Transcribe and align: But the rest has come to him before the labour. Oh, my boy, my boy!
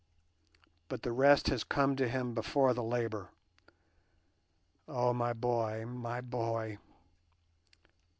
But 0.87 1.03
the 1.03 1.11
rest 1.11 1.45
has 1.49 1.63
come 1.63 1.95
to 1.97 2.07
him 2.09 2.33
before 2.33 2.73
the 2.73 2.81
labour. 2.81 3.29
Oh, 4.87 5.13
my 5.13 5.31
boy, 5.31 5.85
my 5.85 6.21
boy! 6.21 6.79